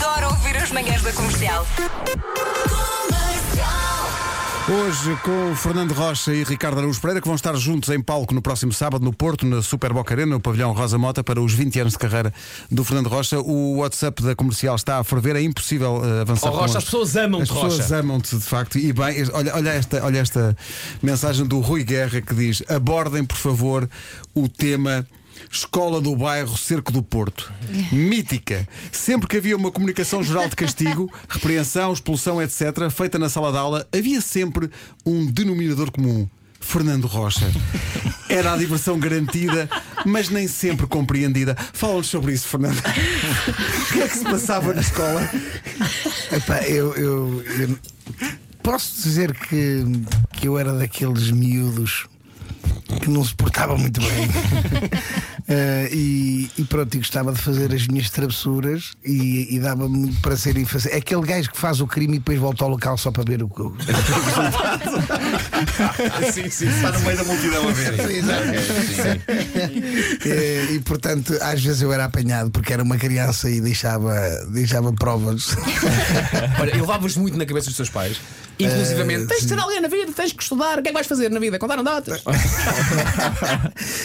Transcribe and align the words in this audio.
Adoro 0.00 0.28
ouvir 0.30 0.56
as 0.56 0.70
manhãs 0.70 1.02
da 1.02 1.12
comercial. 1.12 1.66
Hoje 4.68 5.16
com 5.24 5.56
Fernando 5.56 5.92
Rocha 5.92 6.32
e 6.32 6.44
Ricardo 6.44 6.78
Araújo 6.78 7.00
Pereira, 7.00 7.20
que 7.20 7.26
vão 7.26 7.34
estar 7.34 7.52
juntos 7.56 7.88
em 7.88 8.00
palco 8.00 8.32
no 8.32 8.40
próximo 8.40 8.72
sábado 8.72 9.04
no 9.04 9.12
Porto, 9.12 9.44
na 9.44 9.60
Super 9.60 9.92
Boca 9.92 10.14
Arena, 10.14 10.30
no 10.34 10.40
pavilhão 10.40 10.72
Rosa 10.72 10.96
Mota, 10.96 11.24
para 11.24 11.40
os 11.40 11.52
20 11.52 11.80
anos 11.80 11.92
de 11.94 11.98
carreira 11.98 12.32
do 12.70 12.84
Fernando 12.84 13.08
Rocha. 13.08 13.40
O 13.40 13.78
WhatsApp 13.78 14.22
da 14.22 14.36
comercial 14.36 14.76
está 14.76 14.98
a 14.98 15.04
ferver, 15.04 15.34
é 15.34 15.42
impossível 15.42 16.00
eh, 16.04 16.20
avançar. 16.20 16.52
Oh, 16.52 16.56
Rocha, 16.58 16.78
as 16.78 16.84
pessoas 16.84 17.16
amam-te, 17.16 17.42
As 17.42 17.48
pessoas 17.50 17.78
Rocha. 17.80 17.96
amam-te, 17.96 18.36
de 18.36 18.44
facto. 18.44 18.78
E 18.78 18.92
bem, 18.92 19.16
olha, 19.32 19.56
olha, 19.56 19.70
esta, 19.70 20.04
olha 20.04 20.18
esta 20.18 20.56
mensagem 21.02 21.44
do 21.44 21.58
Rui 21.58 21.82
Guerra 21.82 22.20
que 22.20 22.32
diz: 22.32 22.62
abordem, 22.68 23.24
por 23.24 23.36
favor, 23.36 23.88
o 24.32 24.48
tema. 24.48 25.04
Escola 25.50 26.00
do 26.00 26.14
Bairro 26.16 26.56
Cerco 26.56 26.90
do 26.92 27.02
Porto. 27.02 27.52
Mítica. 27.92 28.66
Sempre 28.90 29.28
que 29.28 29.36
havia 29.36 29.56
uma 29.56 29.70
comunicação 29.70 30.22
geral 30.22 30.48
de 30.48 30.56
castigo, 30.56 31.12
repreensão, 31.28 31.92
expulsão, 31.92 32.40
etc., 32.40 32.90
feita 32.90 33.18
na 33.18 33.28
sala 33.28 33.52
de 33.52 33.58
aula, 33.58 33.86
havia 33.92 34.20
sempre 34.20 34.70
um 35.04 35.26
denominador 35.26 35.90
comum. 35.90 36.28
Fernando 36.60 37.06
Rocha. 37.08 37.50
Era 38.28 38.52
a 38.52 38.56
diversão 38.56 38.96
garantida, 38.98 39.68
mas 40.06 40.28
nem 40.28 40.46
sempre 40.46 40.86
compreendida. 40.86 41.56
Fala-nos 41.72 42.06
sobre 42.06 42.32
isso, 42.32 42.46
Fernando. 42.46 42.78
O 42.78 43.92
que 43.92 44.00
é 44.00 44.08
que 44.08 44.16
se 44.16 44.24
passava 44.24 44.72
na 44.72 44.80
escola? 44.80 45.28
Epá, 46.30 46.60
eu, 46.62 46.94
eu- 46.94 47.44
eu 47.58 47.78
posso 48.62 49.02
dizer 49.02 49.32
que, 49.34 49.82
que 50.34 50.46
eu 50.46 50.56
era 50.56 50.72
daqueles 50.72 51.32
miúdos 51.32 52.06
que 53.02 53.10
não 53.10 53.24
se 53.24 53.34
portava 53.34 53.76
muito 53.76 54.00
bem. 54.00 54.28
Eh, 55.54 55.88
e, 55.92 56.50
e 56.56 56.64
pronto, 56.64 56.94
e 56.94 56.98
gostava 56.98 57.30
de 57.30 57.38
fazer 57.38 57.74
as 57.74 57.86
minhas 57.86 58.08
travessuras 58.08 58.92
e, 59.04 59.54
e 59.54 59.60
dava 59.60 59.86
muito 59.86 60.18
para 60.22 60.34
serem 60.34 60.64
fazer. 60.64 60.92
É 60.92 60.96
aquele 60.96 61.20
gajo 61.26 61.50
que 61.50 61.58
faz 61.58 61.78
o 61.82 61.86
crime 61.86 62.14
e 62.16 62.18
depois 62.20 62.38
volta 62.38 62.64
ao 62.64 62.70
local 62.70 62.96
só 62.96 63.10
para 63.10 63.22
ver 63.22 63.42
o. 63.42 63.46
o- 63.60 63.76
Sim, 66.32 66.48
sim, 66.48 66.68
está 66.68 66.92
no 66.92 67.00
meio 67.00 67.16
da 67.18 67.24
multidão 67.24 67.68
a 67.68 67.72
ver. 67.72 67.94
Sim, 67.96 68.22
e 70.74 70.80
portanto, 70.80 71.36
às 71.42 71.62
vezes 71.62 71.82
eu 71.82 71.92
era 71.92 72.06
apanhado 72.06 72.50
porque 72.50 72.72
era 72.72 72.82
uma 72.82 72.96
criança 72.96 73.50
e 73.50 73.60
deixava, 73.60 74.14
deixava 74.50 74.90
provas. 74.92 75.54
Olha, 76.60 76.74
levavas 76.74 77.14
muito 77.16 77.36
na 77.36 77.44
cabeça 77.44 77.66
dos 77.66 77.76
teus 77.76 77.90
pais. 77.90 78.16
Inclusivamente, 78.58 79.26
tens 79.26 79.42
de 79.42 79.48
ser 79.48 79.58
alguém 79.58 79.80
na 79.80 79.88
vida, 79.88 80.12
tens 80.14 80.32
que 80.32 80.42
estudar. 80.42 80.78
O 80.78 80.82
que 80.82 80.88
é 80.88 80.92
que 80.92 80.94
vais 80.94 81.06
fazer 81.06 81.30
na 81.30 81.40
vida? 81.40 81.58
Contar 81.58 81.74
anedotas. 81.80 82.22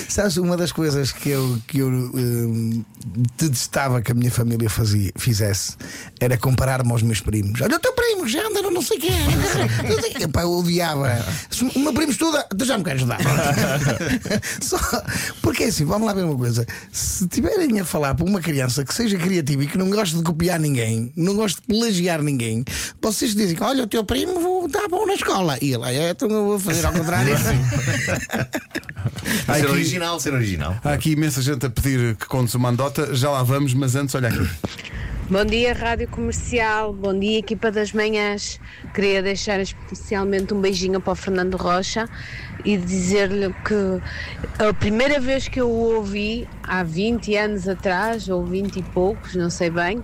Sabes, 0.10 0.38
uma 0.38 0.58
das 0.58 0.72
coisas 0.72 1.12
que 1.12 1.30
eu, 1.30 1.37
que 1.68 1.80
eu 1.80 1.90
hum, 1.90 2.84
detestava 3.38 4.02
que 4.02 4.12
a 4.12 4.16
minha 4.16 4.32
família 4.32 4.70
fazia, 4.70 5.12
fizesse 5.18 5.78
era 6.20 6.38
comparar-me 6.38 6.92
aos 6.92 7.02
meus 7.02 7.22
primos. 7.22 7.62
Olha, 7.62 7.78
o 7.78 7.80
teu 7.80 7.94
primo 7.94 8.28
já 8.28 8.46
anda 8.46 8.62
não 8.70 8.82
sei 8.82 8.88
sei 8.88 9.00
quê. 9.00 10.24
Epá, 10.24 10.42
eu 10.42 10.52
odiava. 10.52 11.24
Se 11.50 11.64
o 11.64 11.80
meu 11.80 11.94
primo 11.94 12.12
estuda, 12.12 12.44
tu 12.58 12.66
já 12.66 12.78
me 12.78 12.84
queres 12.84 13.02
ajudar. 13.02 13.20
Só, 14.62 14.78
porque 15.42 15.66
é 15.66 15.68
assim, 15.68 15.86
vamos 15.86 16.08
lá 16.08 16.14
ver 16.14 16.24
uma 16.24 16.38
coisa. 16.38 16.66
Se 16.92 17.28
tiverem 17.28 17.80
a 17.80 17.86
falar 17.86 18.16
para 18.16 18.26
uma 18.26 18.42
criança 18.42 18.84
que 18.84 18.94
seja 18.94 19.18
criativa 19.18 19.64
e 19.64 19.68
que 19.68 19.78
não 19.78 19.90
goste 19.90 20.16
de 20.16 20.24
copiar 20.24 20.60
ninguém, 20.60 21.12
não 21.16 21.36
goste 21.36 21.62
de 21.62 21.68
plagiar 21.68 22.22
ninguém, 22.22 22.64
vocês 23.02 23.36
dizem: 23.36 23.58
Olha, 23.62 23.84
o 23.84 23.88
teu 23.88 24.04
primo 24.04 24.40
está 24.68 24.88
bom 24.88 25.06
na 25.06 25.14
escola. 25.14 25.58
E 25.62 25.74
ele, 25.74 25.86
é, 25.86 26.10
então 26.12 26.30
eu 26.30 26.46
vou 26.46 26.60
fazer 26.60 26.86
ao 26.86 26.94
contrário. 26.94 27.34
Há 29.48 29.54
Ser 29.56 29.64
aqui, 29.64 29.72
original, 29.72 30.20
ser 30.20 30.34
original. 30.34 30.76
há 30.84 30.94
aqui 30.94 31.12
imensa 31.12 31.42
gente 31.42 31.66
a 31.66 31.70
pedir 31.70 32.16
que 32.16 32.26
contes 32.26 32.54
uma 32.56 32.70
andota. 32.70 33.16
Já 33.16 33.30
lá 33.32 33.44
vamos, 33.44 33.74
mas 33.74 33.96
antes, 33.96 34.14
olha 34.16 34.30
aqui. 34.30 34.48
Bom 35.30 35.44
dia, 35.44 35.74
Rádio 35.74 36.08
Comercial. 36.08 36.94
Bom 36.94 37.18
dia, 37.18 37.40
equipa 37.40 37.70
das 37.72 37.92
manhãs. 37.92 38.60
Queria 38.94 39.22
deixar 39.22 39.60
especialmente 39.60 40.54
um 40.54 40.62
beijinho 40.62 41.02
para 41.02 41.14
o 41.14 41.16
Fernando 41.16 41.56
Rocha 41.58 42.08
e 42.64 42.78
dizer-lhe 42.78 43.54
que 43.66 44.64
a 44.64 44.74
primeira 44.74 45.20
vez 45.20 45.48
que 45.48 45.60
eu 45.60 45.70
o 45.70 45.96
ouvi, 45.96 46.48
há 46.64 46.82
20 46.84 47.36
anos 47.36 47.68
atrás, 47.68 48.30
ou 48.30 48.46
20 48.46 48.78
e 48.78 48.84
poucos, 48.84 49.36
não 49.36 49.50
sei 49.50 49.70
bem, 49.70 50.02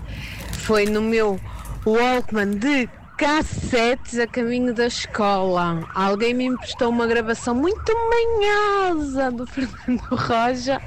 foi 0.59 0.85
no 0.85 1.01
meu 1.01 1.39
Walkman 1.85 2.51
de 2.57 2.89
cassetes 3.23 4.19
a 4.19 4.27
caminho 4.27 4.73
da 4.73 4.87
escola. 4.87 5.87
Alguém 5.95 6.33
me 6.33 6.43
emprestou 6.43 6.89
uma 6.89 7.07
gravação 7.07 7.55
muito 7.55 7.93
manhosa 8.09 9.31
do 9.31 9.47
Fernando 9.47 10.01
Rocha 10.11 10.81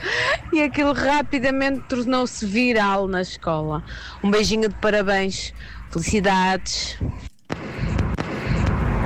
e 0.52 0.60
aquilo 0.60 0.92
rapidamente 0.92 1.84
tornou-se 1.88 2.44
viral 2.44 3.08
na 3.08 3.22
escola. 3.22 3.82
Um 4.22 4.30
beijinho 4.30 4.68
de 4.68 4.74
parabéns, 4.74 5.54
felicidades. 5.90 6.98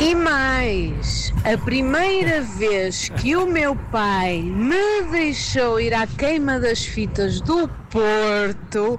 E 0.00 0.12
mais, 0.12 1.32
a 1.44 1.56
primeira 1.56 2.40
vez 2.40 3.10
que 3.10 3.36
o 3.36 3.46
meu 3.46 3.76
pai 3.92 4.42
me 4.42 5.02
deixou 5.12 5.78
ir 5.78 5.94
à 5.94 6.04
queima 6.04 6.58
das 6.58 6.84
fitas 6.84 7.40
do 7.40 7.68
Porto 7.90 8.98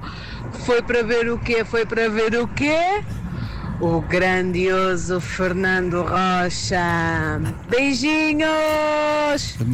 foi 0.65 0.81
para 0.81 1.03
ver 1.03 1.29
o 1.29 1.37
quê? 1.37 1.65
Foi 1.65 1.85
para 1.85 2.07
ver 2.09 2.39
o 2.39 2.47
quê? 2.47 3.03
O 3.81 3.99
grandioso 3.99 5.19
Fernando 5.19 6.03
Rocha. 6.03 7.41
Beijinhos! 7.67 8.45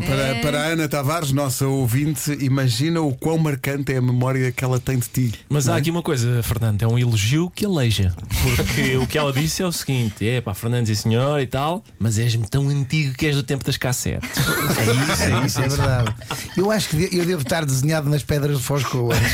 Para, 0.05 0.35
para 0.41 0.61
a 0.61 0.65
Ana 0.67 0.87
Tavares, 0.87 1.33
nossa 1.33 1.67
ouvinte, 1.67 2.31
imagina 2.39 3.01
o 3.01 3.13
quão 3.13 3.37
marcante 3.37 3.91
é 3.91 3.97
a 3.97 4.01
memória 4.01 4.49
que 4.49 4.63
ela 4.63 4.79
tem 4.79 4.97
de 4.97 5.09
ti. 5.09 5.33
Mas 5.49 5.67
há 5.67 5.75
aqui 5.75 5.91
uma 5.91 6.01
coisa, 6.01 6.41
Fernando, 6.41 6.83
é 6.83 6.87
um 6.87 6.97
elogio 6.97 7.51
que 7.53 7.65
aleija. 7.65 8.15
Porque 8.43 8.95
o 9.03 9.05
que 9.05 9.17
ela 9.17 9.33
disse 9.33 9.61
é 9.61 9.65
o 9.65 9.73
seguinte: 9.73 10.25
é 10.25 10.39
pá, 10.39 10.53
Fernando 10.53 10.87
e 10.87 10.95
senhor 10.95 11.41
e 11.41 11.47
tal, 11.47 11.83
mas 11.99 12.17
és-me 12.17 12.47
tão 12.47 12.69
antigo 12.69 13.13
que 13.13 13.25
és 13.25 13.35
do 13.35 13.43
tempo 13.43 13.65
das 13.65 13.75
cassetes. 13.75 14.29
É 14.37 15.11
isso, 15.11 15.23
é 15.23 15.45
isso, 15.45 15.61
é 15.61 15.67
verdade. 15.67 16.15
Eu 16.55 16.71
acho 16.71 16.87
que 16.89 17.09
eu 17.11 17.25
devo 17.25 17.41
estar 17.41 17.65
desenhado 17.65 18.09
nas 18.09 18.23
pedras 18.23 18.57
de 18.57 18.63
Foscoa. 18.63 19.15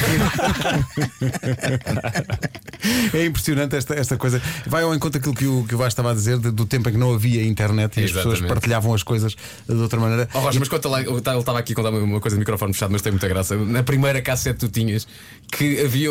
É 3.13 3.25
impressionante 3.25 3.75
esta, 3.75 3.93
esta 3.95 4.17
coisa. 4.17 4.41
Vai 4.67 4.83
ao 4.83 4.93
encontro 4.95 5.19
daquilo 5.19 5.35
que 5.35 5.45
o, 5.45 5.65
que 5.67 5.75
o 5.75 5.77
Vasco 5.77 5.89
estava 5.89 6.11
a 6.11 6.13
dizer, 6.13 6.37
de- 6.37 6.51
do 6.51 6.65
tempo 6.65 6.89
em 6.89 6.93
que 6.93 6.97
não 6.97 7.13
havia 7.13 7.43
internet 7.43 7.99
e 7.99 8.03
as 8.05 8.11
pessoas 8.11 8.25
Exatamente. 8.35 8.49
partilhavam 8.53 8.93
as 8.93 9.03
coisas 9.03 9.35
de 9.67 9.75
outra 9.75 9.99
maneira. 9.99 10.27
Oh, 10.33 10.39
Rocha, 10.39 10.59
mas 10.59 10.67
conta 10.69 10.89
lá, 10.89 11.01
ele 11.01 11.17
estava 11.17 11.59
aqui 11.59 11.73
a 11.73 11.75
contar 11.75 11.89
uma- 11.89 12.19
coisa 12.19 12.35
de 12.35 12.39
microfone 12.39 12.73
fechado, 12.73 12.91
mas 12.91 13.01
tem 13.01 13.11
muita 13.11 13.27
graça. 13.27 13.55
Na 13.57 13.83
primeira 13.83 14.21
cassete 14.21 14.59
que 14.59 14.65
tu 14.67 14.71
tinhas, 14.71 15.07
que 15.51 15.81
havia. 15.81 16.09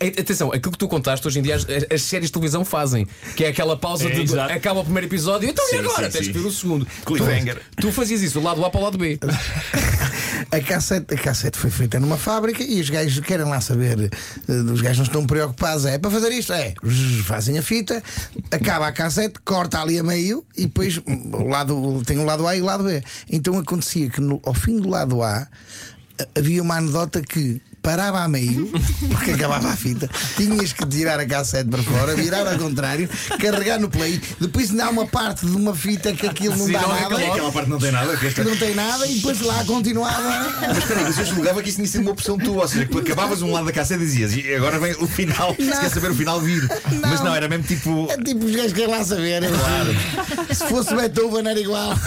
Atenção, 0.00 0.52
aquilo 0.52 0.72
que 0.72 0.78
tu 0.78 0.88
contaste 0.88 1.26
hoje 1.26 1.38
em 1.38 1.42
dia 1.42 1.56
as, 1.56 1.66
as 1.92 2.02
séries 2.02 2.28
de 2.28 2.32
televisão 2.32 2.64
fazem, 2.64 3.06
que 3.36 3.44
é 3.44 3.48
aquela 3.48 3.76
pausa 3.76 4.08
É, 4.08 4.10
de. 4.10 4.22
exato. 4.22 4.52
Acaba 4.52 4.80
o 4.80 4.84
primeiro 4.84 5.06
episódio, 5.08 5.48
então 5.48 5.64
Sim, 5.68 5.76
e 5.76 5.78
agora? 5.80 6.06
sim, 6.06 6.10
Tens 6.18 6.26
sim. 6.26 6.32
que 6.32 6.38
ver 6.38 6.46
o 6.46 6.50
segundo. 6.52 6.86
Cliffhanger. 7.04 7.56
Tu, 7.76 7.82
tu 7.82 7.92
fazias 7.92 8.22
isso, 8.22 8.38
do 8.40 8.44
lado 8.44 8.64
A 8.64 8.70
para 8.70 8.80
o 8.80 8.84
lado 8.84 8.98
B. 8.98 9.18
A 10.50 10.60
cassete, 10.60 11.12
a 11.14 11.18
cassete 11.18 11.58
foi 11.58 11.70
feita 11.70 11.98
numa 11.98 12.16
fábrica 12.16 12.62
e 12.62 12.80
os 12.80 12.88
gajos 12.88 13.18
querem 13.24 13.44
lá 13.46 13.60
saber. 13.60 13.98
eh, 14.48 14.52
Os 14.72 14.80
gajos 14.80 14.98
não 14.98 15.04
estão 15.04 15.26
preocupados. 15.26 15.84
É 15.84 15.98
para 15.98 16.10
fazer 16.10 16.30
isto? 16.30 16.52
É. 16.52 16.72
Fazem 17.24 17.58
a 17.58 17.62
fita, 17.62 18.02
acaba 18.50 18.86
a 18.86 18.92
cassete, 18.92 19.40
corta 19.44 19.80
ali 19.82 19.98
a 19.98 20.02
meio 20.04 20.44
e 20.56 20.62
depois 20.66 20.98
o 20.98 21.44
lado, 21.48 22.02
tem 22.06 22.18
o 22.18 22.24
lado 22.24 22.46
A 22.46 22.56
e 22.56 22.62
o 22.62 22.64
lado 22.64 22.84
B. 22.84 23.02
Então 23.30 23.58
acontecia 23.58 24.08
que 24.08 24.20
no- 24.20 24.40
ao 24.44 24.54
fim 24.54 24.78
do 24.78 24.88
lado 24.88 25.22
A 25.22 25.46
eh, 26.18 26.28
havia 26.38 26.62
uma 26.62 26.76
anedota 26.76 27.20
que 27.20 27.60
parava 27.86 28.18
a 28.24 28.28
meio, 28.28 28.66
porque 29.10 29.30
acabava 29.30 29.68
a 29.68 29.76
fita, 29.76 30.10
tinhas 30.36 30.72
que 30.72 30.84
tirar 30.86 31.20
a 31.20 31.24
cassete 31.24 31.70
para 31.70 31.80
fora, 31.84 32.16
virar 32.16 32.44
ao 32.44 32.58
contrário, 32.58 33.08
carregar 33.40 33.78
no 33.78 33.88
play, 33.88 34.20
depois 34.40 34.70
ainda 34.72 34.86
há 34.86 34.90
uma 34.90 35.06
parte 35.06 35.46
de 35.46 35.54
uma 35.54 35.72
fita 35.72 36.12
que 36.12 36.26
aquilo 36.26 36.56
não 36.56 36.66
Sim, 36.66 36.72
dá 36.72 36.80
não 36.82 36.96
é 36.96 37.00
nada. 37.02 37.14
aquela- 37.14 37.32
Aquela 37.36 37.52
parte 37.52 37.70
não 37.70 37.78
tem 37.78 37.92
nada. 37.92 38.16
que 38.16 38.26
esta- 38.26 38.42
Que 38.42 38.50
não 38.50 38.56
tem 38.56 38.74
nada 38.74 39.06
e 39.06 39.14
depois 39.14 39.40
lá 39.40 39.64
continuava. 39.64 40.50
Mas 40.66 40.78
espera 40.78 40.98
aí, 41.00 41.04
mas 41.06 41.16
eu 41.18 41.24
julgava 41.26 41.62
que 41.62 41.68
isso 41.68 41.76
tinha 41.76 41.86
sido 41.86 42.00
uma 42.00 42.10
opção 42.10 42.36
tua. 42.36 42.62
Ou 42.62 42.68
seja, 42.68 42.86
que 42.86 42.98
acabavas 42.98 43.40
um 43.42 43.52
lado 43.52 43.66
da 43.66 43.72
cassete 43.72 44.02
e 44.02 44.06
dizias, 44.06 44.34
e 44.34 44.52
agora 44.54 44.80
vem 44.80 44.92
o 44.98 45.06
final, 45.06 45.54
se 45.54 45.62
Não. 45.62 45.78
quer 45.80 45.90
saber 45.90 46.10
o 46.10 46.14
final, 46.16 46.40
vir. 46.40 46.66
Mas 47.02 47.20
não, 47.20 47.32
era 47.34 47.48
mesmo 47.48 47.62
tipo. 47.64 48.08
É 48.10 48.16
tipo 48.16 48.44
os 48.46 48.56
gajos 48.56 48.72
querem 48.72 48.90
lá 48.90 49.04
saber. 49.04 49.42
Claro. 49.46 49.94
Se 50.52 50.64
fosse 50.66 50.92
Beethoven 50.94 51.46
era 51.48 51.60
igual. 51.60 51.92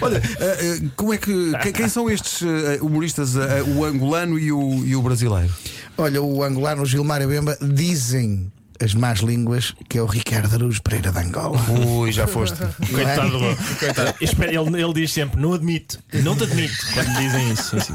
Olha, 0.00 0.22
eh, 0.40 0.56
eh, 0.60 0.78
como 0.96 1.12
é 1.12 1.18
que. 1.18 1.52
que- 1.62 1.72
Quem 1.72 1.88
são 1.88 1.97
estes 2.06 2.42
eh, 2.42 2.78
humoristas, 2.82 3.34
eh, 3.34 3.62
o 3.62 3.84
angolano 3.84 4.38
e 4.38 4.52
o, 4.52 4.84
e 4.84 4.94
o 4.94 5.00
brasileiro? 5.00 5.52
Olha, 5.96 6.20
o 6.22 6.42
angolano 6.42 6.82
o 6.82 6.86
Gilmar 6.86 7.26
Bemba 7.26 7.56
dizem. 7.60 8.52
As 8.80 8.94
más 8.94 9.20
línguas, 9.20 9.74
que 9.88 9.98
é 9.98 10.02
o 10.02 10.06
Ricardo 10.06 10.54
Araújo 10.54 10.80
Pereira 10.82 11.10
de 11.12 11.18
Angola. 11.18 11.58
Ui, 11.70 12.12
já 12.12 12.26
foste. 12.26 12.58
Coitado 12.92 13.30
do 13.30 13.76
Coitado. 13.78 14.14
Ele, 14.20 14.82
ele 14.82 14.92
diz 14.94 15.12
sempre: 15.12 15.40
não 15.40 15.52
admito, 15.54 15.98
não 16.22 16.36
te 16.36 16.44
admito 16.44 16.74
quando 16.94 17.12
dizem 17.16 17.52
isso. 17.52 17.80
Sim, 17.80 17.80
sim. 17.80 17.94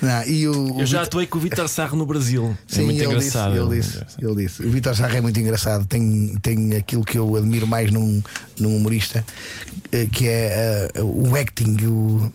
Não, 0.02 0.22
e 0.24 0.48
o, 0.48 0.74
o 0.76 0.80
Eu 0.80 0.86
já 0.86 1.02
atuei 1.02 1.26
com 1.26 1.38
o 1.38 1.40
Vitor 1.40 1.68
Sarro 1.68 1.96
no 1.96 2.06
Brasil. 2.06 2.56
Sim, 2.66 2.82
é 2.82 2.84
muito 2.84 3.02
ele 3.02 3.06
engraçado. 3.06 3.52
Disse, 3.52 3.66
ele, 3.72 3.80
disse, 3.80 4.24
ele 4.24 4.34
disse. 4.36 4.62
O 4.62 4.70
Vitor 4.70 4.94
Sarra 4.96 5.16
é 5.18 5.20
muito 5.20 5.38
engraçado. 5.40 5.84
Tem, 5.86 6.34
tem 6.42 6.76
aquilo 6.76 7.04
que 7.04 7.18
eu 7.18 7.36
admiro 7.36 7.66
mais 7.66 7.90
num, 7.90 8.22
num 8.58 8.76
humorista, 8.76 9.24
eh, 9.92 10.06
que 10.10 10.28
é 10.28 10.90
eh, 10.94 11.02
o 11.02 11.34
acting. 11.36 11.76
o- 11.86 12.30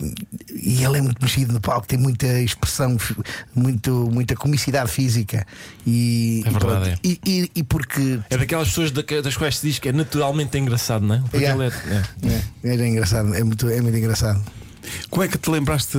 e 0.54 0.84
ele 0.84 0.98
é 0.98 1.02
muito 1.02 1.22
mexido 1.22 1.54
no 1.54 1.60
palco, 1.62 1.88
tem 1.88 1.98
muita 2.00 2.28
expressão, 2.42 2.98
muito, 3.54 4.10
muita 4.12 4.36
comicidade 4.36 4.90
física. 4.92 5.46
E, 5.86 6.42
É 6.46 6.50
e 6.50 6.52
verdade, 6.52 6.60
pronto. 6.60 6.88
é. 6.88 6.98
E, 7.04 7.19
e- 7.25 7.44
e 7.56 7.63
porque. 7.63 8.19
É 8.30 8.38
daquelas 8.38 8.69
pessoas 8.69 8.92
da- 8.92 9.03
das 9.21 9.36
quais 9.38 9.57
se 9.57 9.68
diz 9.68 9.80
que 9.80 9.89
é 9.89 9.92
naturalmente 9.92 10.57
engraçado, 10.57 11.06
não 11.06 11.15
é? 11.15 11.19
Porque 11.19 11.38
Yeah. 11.38 11.65
ele 11.65 11.74
é- 11.74 12.69
é. 12.69 12.71
É, 12.71 12.75
é 12.83 12.88
engraçado, 12.88 13.33
é 13.36 13.44
muito, 13.44 13.69
é 13.69 13.81
muito 13.81 13.97
engraçado. 13.97 14.42
Como 15.10 15.24
é 15.24 15.28
que 15.28 15.38
te 15.38 15.50
lembraste 15.50 15.98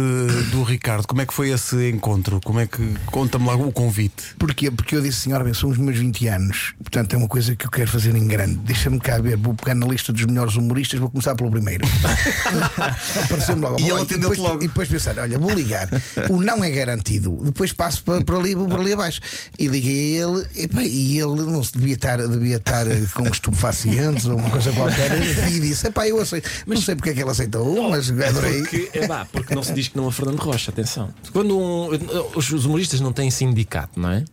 do 0.50 0.62
Ricardo? 0.62 1.06
Como 1.06 1.20
é 1.20 1.26
que 1.26 1.32
foi 1.34 1.50
esse 1.50 1.90
encontro? 1.90 2.40
Como 2.44 2.60
é 2.60 2.66
que. 2.66 2.82
Conta-me 3.06 3.46
lá 3.46 3.54
o 3.54 3.72
convite. 3.72 4.34
Porquê? 4.38 4.70
Porque 4.70 4.96
eu 4.96 5.00
disse, 5.02 5.20
senhora, 5.20 5.44
bem, 5.44 5.54
são 5.54 5.70
os 5.70 5.78
meus 5.78 5.96
20 5.98 6.26
anos, 6.28 6.74
portanto 6.82 7.14
é 7.14 7.16
uma 7.16 7.28
coisa 7.28 7.54
que 7.56 7.66
eu 7.66 7.70
quero 7.70 7.90
fazer 7.90 8.14
em 8.14 8.26
grande. 8.26 8.56
Deixa-me 8.56 8.98
cá 9.00 9.18
ver, 9.18 9.36
vou 9.36 9.54
pegar 9.54 9.74
na 9.74 9.86
lista 9.86 10.12
dos 10.12 10.24
melhores 10.24 10.56
humoristas, 10.56 10.98
vou 11.00 11.10
começar 11.10 11.34
pelo 11.34 11.50
primeiro. 11.50 11.86
Apareceu-me 13.24 13.62
logo. 13.62 13.80
E 13.80 13.84
ele 13.88 13.92
atendeu-te 14.02 14.20
depois- 14.20 14.38
logo. 14.38 14.62
E 14.64 14.68
depois 14.68 14.88
pensar, 14.88 15.18
olha, 15.18 15.38
vou 15.38 15.50
ligar. 15.52 15.88
O 16.30 16.40
não 16.42 16.62
é 16.62 16.70
garantido. 16.70 17.38
Depois 17.42 17.72
passo 17.72 18.02
para, 18.02 18.22
para 18.24 18.36
ali, 18.36 18.54
vou 18.54 18.66
para 18.68 18.80
ali 18.80 18.92
abaixo. 18.92 19.20
E 19.58 19.66
liguei 19.68 20.22
a 20.22 20.26
ele, 20.28 20.46
epá, 20.56 20.82
e 20.82 21.18
ele 21.18 21.42
não 21.42 21.62
se 21.62 21.72
devia 21.72 21.94
estar, 21.94 22.16
devia 22.26 22.56
estar 22.56 22.84
com 23.14 23.26
estupefacientes 23.28 24.26
ou 24.26 24.36
uma 24.36 24.50
coisa 24.50 24.72
qualquer. 24.72 25.10
E 25.50 25.60
disse, 25.60 25.86
epá, 25.88 26.06
eu 26.08 26.20
aceito. 26.20 26.48
Não 26.66 26.76
sei 26.76 26.94
porque 26.94 27.10
é 27.10 27.14
que 27.14 27.20
ele 27.22 27.30
aceitou, 27.30 27.90
mas 27.90 28.10
adorei. 28.10 28.62
Porque, 28.84 28.98
é 28.98 29.06
pá, 29.06 29.26
porque 29.30 29.54
não 29.54 29.62
se 29.62 29.72
diz 29.72 29.88
que 29.88 29.96
não 29.96 30.06
a 30.08 30.12
Fernando 30.12 30.38
Rocha, 30.38 30.70
atenção. 30.70 31.08
Quando 31.32 31.58
um- 31.58 31.88
os, 32.34 32.50
humoristas 32.64 33.00
não 33.00 33.12
têm 33.12 33.30
sindicato, 33.30 33.98
não 33.98 34.10
é? 34.10 34.24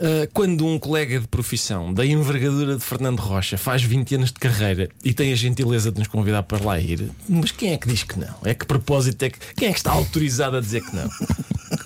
Ah, 0.00 0.28
quando 0.32 0.66
um 0.66 0.78
colega 0.78 1.20
de 1.20 1.28
profissão 1.28 1.94
da 1.94 2.04
envergadura 2.04 2.76
de 2.76 2.82
Fernando 2.82 3.20
Rocha 3.20 3.56
faz 3.56 3.82
20 3.82 4.14
anos 4.16 4.32
de 4.32 4.38
carreira 4.40 4.88
e 5.04 5.14
tem 5.14 5.32
a 5.32 5.36
gentileza 5.36 5.92
de 5.92 5.98
nos 6.00 6.08
convidar 6.08 6.42
para 6.42 6.64
lá 6.64 6.80
ir, 6.80 7.08
mas 7.28 7.52
quem 7.52 7.72
é 7.72 7.76
que 7.76 7.86
diz 7.86 8.02
que 8.02 8.18
não? 8.18 8.34
É 8.44 8.52
que 8.52 8.66
propósito 8.66 9.22
é 9.22 9.30
que. 9.30 9.38
Quem 9.54 9.68
é 9.68 9.72
que 9.72 9.78
está 9.78 9.92
autorizado 9.92 10.56
a 10.56 10.60
dizer 10.60 10.82
que 10.82 10.96
não? 10.96 11.08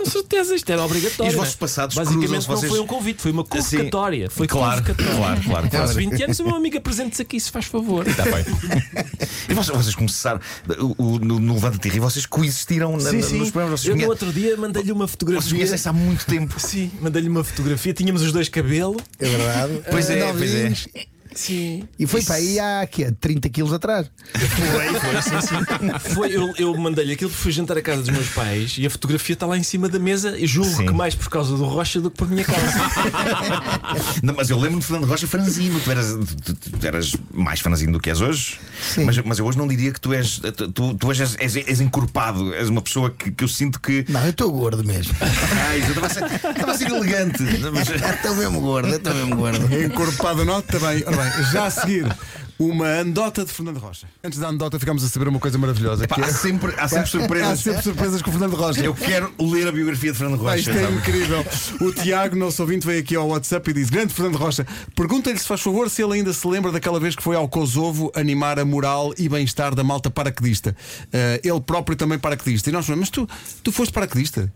Com 0.07 0.11
certeza, 0.11 0.55
isto 0.55 0.71
era 0.71 0.83
obrigatório. 0.85 1.29
E 1.29 1.29
os 1.31 1.35
não 1.35 1.43
é? 1.43 1.45
vossos 1.45 1.57
passados 1.57 1.97
Basicamente 1.97 2.31
não 2.31 2.41
vocês- 2.41 2.71
foi 2.71 2.81
um 2.81 2.87
convite, 2.87 3.23
foi 3.23 3.33
uma 3.33 3.45
convocatória. 3.45 4.31
Foi 4.31 4.47
Claro, 4.47 4.81
convocatória. 4.83 5.17
claro, 5.17 5.41
claro, 5.43 5.69
claro. 5.71 5.87
Faz 5.87 5.97
20 5.97 6.23
anos, 6.23 6.39
o 6.41 6.45
meu 6.45 6.57
amigo 6.57 6.79
apresente-se 6.79 7.23
aqui, 7.23 7.39
se 7.41 7.51
faz 7.51 7.67
favor. 7.67 8.07
Está 8.07 8.25
bem. 8.25 8.45
E 9.49 9.55
vocês, 9.55 9.77
vocês 9.77 9.95
começaram 9.95 10.41
o, 10.99 11.03
o- 11.15 11.19
no, 11.19 11.39
no 11.41 11.55
Levanta 11.55 11.89
e 11.89 11.99
vocês 12.01 12.27
coexistiram 12.27 12.97
na, 12.97 13.11
Sim, 13.11 13.23
sim. 13.23 13.39
nos 13.39 13.51
programas. 13.51 13.81
Vocês, 13.81 13.95
Eu 13.95 14.01
no 14.01 14.09
outro 14.09 14.33
dia 14.33 14.57
mandei-lhe 14.57 14.93
uma 14.93 15.07
vocês 15.07 15.11
fotografia. 15.13 15.51
conhecem-se 15.53 15.89
há 15.89 15.93
muito 15.93 16.25
tempo. 16.27 16.59
Sim, 16.61 16.91
mandei-lhe 17.01 17.29
uma 17.29 17.45
fotografia. 17.45 17.93
Tínhamos 17.93 18.23
os 18.23 18.33
dois 18.33 18.49
cabelo. 18.49 18.97
É 19.19 19.29
verdade. 19.29 19.81
Pois 19.91 20.11
é, 20.11 20.29
Ah, 20.29 20.35
pois 20.37 20.55
é. 20.55 20.73
Sim. 21.37 21.85
E 21.99 22.07
foi 22.07 22.23
para 22.23 22.35
aí 22.37 22.59
há 22.59 22.87
quê? 22.91 23.13
30 23.21 23.49
quilos 23.51 23.73
atrás. 23.73 24.11
Foi, 24.35 25.01
foi, 25.01 25.23
sim, 25.23 25.41
sim. 25.47 26.15
Foi, 26.15 26.35
eu, 26.35 26.53
eu 26.59 26.77
mandei-lhe 26.77 27.13
aquilo, 27.13 27.31
fui 27.31 27.53
jantar 27.53 27.77
à 27.79 27.83
casa 27.83 28.01
dos 28.03 28.11
meus 28.11 28.29
pais 28.31 28.75
e 28.79 28.87
a 28.87 28.91
fotografia 28.91 29.35
está 29.35 29.47
lá 29.47 29.57
em 29.57 29.63
cima 29.63 29.89
da 29.89 29.99
mesa. 29.99 30.37
E 30.39 30.47
julgo 30.47 30.71
Sim. 30.75 30.87
que 30.87 30.93
mais 30.93 31.15
por 31.15 31.29
causa 31.29 31.57
do 31.57 31.65
Rocha 31.65 32.01
do 32.01 32.11
que 32.11 32.17
por 32.17 32.29
minha 32.29 32.45
causa. 32.45 32.63
Não, 34.23 34.35
mas 34.35 34.51
eu 34.51 34.57
lembro-me 34.57 34.81
de 34.81 34.87
Fernando 34.87 35.09
Rocha 35.09 35.27
franzino. 35.27 35.79
Tu 35.81 35.91
eras, 35.91 36.07
tu, 36.45 36.55
tu- 36.55 36.71
tu 36.79 36.87
eras 36.87 37.13
mais 37.33 37.61
franzino 37.61 37.93
do 37.93 38.01
que 38.01 38.11
és 38.11 38.21
hoje. 38.21 38.59
Sim. 38.95 39.05
Mas, 39.05 39.19
mas 39.19 39.39
eu 39.39 39.47
hoje 39.47 39.59
não 39.59 39.69
diria 39.69 39.93
que 39.93 40.01
tu 40.01 40.13
és. 40.13 40.39
Tu, 40.39 40.73
tu, 40.73 41.07
hoje 41.07 41.23
és, 41.23 41.37
és, 41.39 41.57
és 41.57 41.81
encorpado. 41.81 42.55
És 42.55 42.69
uma 42.69 42.81
pessoa 42.83 43.11
que, 43.11 43.31
que 43.31 43.45
eu 43.45 43.49
sinto 43.49 43.81
que. 43.81 44.05
Não, 44.09 44.23
eu 44.25 44.31
estou 44.31 44.51
gordo 44.51 44.83
mesmo. 44.85 45.15
Ai, 45.69 45.81
eu 45.83 45.89
estava 45.89 46.07
a 46.07 46.11
ser, 46.11 46.25
estava 46.51 46.73
a 46.73 46.79
ser 46.79 46.89
elegante. 46.91 47.43
Mas, 47.73 47.89
Estou 48.17 48.35
mesmo 48.37 48.61
gordo, 48.61 48.95
estou 48.95 49.15
mesmo 49.15 49.37
gordo. 49.37 49.75
Encorpado 49.75 50.45
bem. 50.45 51.05
Ora 51.07 51.17
bem, 51.17 51.26
já 51.53 51.67
a 51.67 51.71
seguir, 51.71 52.07
uma 52.59 53.01
anedota 53.01 53.45
de 53.45 53.53
Fernando 53.53 53.79
Rocha. 53.79 54.07
Antes 54.25 54.39
da 54.39 54.49
anedota, 54.49 54.79
ficamos 54.79 55.05
a 55.05 55.09
saber 55.09 55.29
uma 55.29 55.39
coisa 55.39 55.59
maravilhosa. 55.59 56.07
pá, 56.09 56.15
que 56.15 56.21
é- 56.23 56.25
há, 56.25 56.33
sempre, 56.33 56.75
há 56.79 56.89
sempre 56.89 57.03
Há 57.05 57.07
surpresas. 57.07 57.61
sempre 57.61 57.83
surpresas 57.83 58.23
com 58.23 58.31
o 58.31 58.33
Fernando 58.33 58.55
Rocha. 58.57 58.81
Eu 58.81 58.95
quero 58.95 59.33
ler 59.39 59.69
a 59.69 59.73
biografia 59.73 60.13
de 60.13 60.19
Fernando 60.19 60.41
Ah, 60.41 60.51
Rocha. 60.53 60.57
isto 60.59 60.71
é 60.71 60.83
sabe? 60.83 60.95
incrível. 60.97 61.45
O 61.81 61.93
Tiago, 61.93 62.35
nosso 62.37 62.63
ouvinte, 62.63 62.87
veio 62.87 63.01
aqui 63.01 63.15
ao 63.15 63.29
WhatsApp 63.29 63.71
e 63.71 63.75
diz: 63.75 63.91
Grande 63.91 64.15
Fernando 64.15 64.37
Rocha, 64.37 64.67
pergunta-lhe 64.95 65.39
se 65.39 65.47
faz 65.47 65.61
favor 65.61 65.91
se 65.91 66.03
ele 66.03 66.15
ainda 66.15 66.33
se 66.33 66.47
lembra 66.49 66.73
daquela 66.73 66.99
vez 66.99 67.15
que 67.15 67.23
foi 67.23 67.37
ao 67.37 67.49
Kosovo 67.49 68.11
animar 68.15 68.59
a 68.59 68.65
moral 68.65 69.13
e 69.19 69.29
bem-estar 69.29 69.75
da 69.75 69.85
malta 69.85 70.11
paraquedista. 70.11 70.75
Eh, 71.13 71.41
ele 71.45 71.61
próprio 71.61 71.97
também 71.97 72.19
paraquedista. 72.19 72.71
E 72.71 72.73
nós 72.73 72.87
falamos: 72.87 73.09
Mas 73.09 73.11
tu, 73.11 73.29
tu 73.63 73.71
foste 73.73 73.93
paraquedista? 73.93 74.51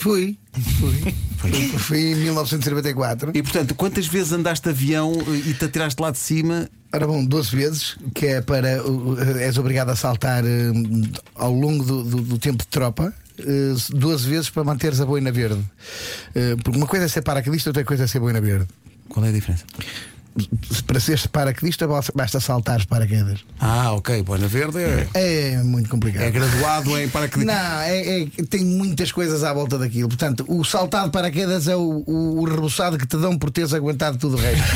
Fui, 0.00 0.38
fui. 0.78 1.14
Fui, 1.38 1.52
fui 1.78 1.98
em 2.12 2.14
1994. 2.16 3.30
E 3.34 3.42
portanto, 3.42 3.74
quantas 3.74 4.06
vezes 4.06 4.32
andaste 4.32 4.64
de 4.64 4.70
avião 4.70 5.12
e 5.46 5.54
te 5.54 5.64
atiraste 5.64 6.00
lá 6.00 6.10
de 6.10 6.18
cima? 6.18 6.68
Ora 6.92 7.06
bom, 7.06 7.24
12 7.24 7.54
vezes, 7.56 7.96
que 8.14 8.26
é 8.26 8.40
para. 8.40 8.82
uh, 8.84 9.12
uh, 9.12 9.38
és 9.38 9.56
obrigado 9.56 9.90
a 9.90 9.96
saltar 9.96 10.42
uh, 10.44 10.48
ao 11.34 11.52
longo 11.52 11.84
do, 11.84 12.02
do- 12.02 12.22
do 12.22 12.38
tempo 12.38 12.58
de 12.64 12.66
tropa. 12.68 13.14
uh, 13.38 13.94
12 13.96 14.28
vezes 14.28 14.50
para 14.50 14.64
manteres 14.64 15.00
a 15.00 15.06
boina 15.06 15.30
verde. 15.32 15.62
Porque 16.64 16.76
uma 16.78 16.86
coisa 16.86 17.04
é 17.06 17.08
ser 17.08 17.22
paraquedista, 17.22 17.70
outra 17.70 17.84
coisa 17.84 18.04
é 18.04 18.06
ser 18.06 18.20
boina 18.20 18.40
verde. 18.40 18.66
Qual 19.08 19.24
é 19.24 19.28
a 19.28 19.32
diferença? 19.32 19.64
Para 20.86 21.00
seres 21.00 21.26
paraquedista, 21.26 21.86
basta 22.14 22.40
saltar 22.40 22.84
paraquedas. 22.86 23.40
Ah, 23.60 23.92
ok. 23.92 24.22
Boina 24.22 24.46
Verde 24.46 24.78
é, 25.14 25.52
É 25.54 25.62
muito 25.62 25.88
complicado. 25.90 26.22
é 26.22 26.30
graduado 26.30 26.98
em 26.98 27.08
paraquedista. 27.08 27.52
Não, 27.52 27.80
é, 27.80 28.22
é- 28.22 28.26
tem 28.48 28.64
muitas 28.64 29.10
coisas 29.12 29.42
à 29.44 29.52
volta 29.52 29.76
daquilo. 29.78 30.08
Portanto, 30.08 30.44
o 30.48 30.64
saltar 30.64 31.04
de 31.06 31.10
paraquedas 31.10 31.68
é 31.68 31.76
o, 31.76 32.04
o, 32.06 32.40
o 32.40 32.44
rebuçado 32.44 32.96
que 32.96 33.06
te 33.06 33.16
dão 33.16 33.36
por 33.36 33.50
teres 33.50 33.74
aguentado 33.74 34.18
tudo 34.18 34.36
o 34.36 34.40
resto. 34.40 34.64